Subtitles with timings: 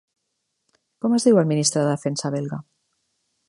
[1.05, 2.61] Com es diu el ministre de Defensa belga?